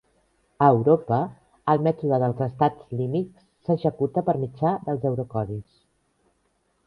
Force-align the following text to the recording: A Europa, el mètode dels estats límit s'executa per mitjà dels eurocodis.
A 0.67 0.67
Europa, 0.77 1.17
el 1.73 1.83
mètode 1.87 2.19
dels 2.23 2.39
estats 2.45 2.89
límit 3.01 3.43
s'executa 3.67 4.23
per 4.31 4.35
mitjà 4.45 4.71
dels 4.87 5.05
eurocodis. 5.11 5.69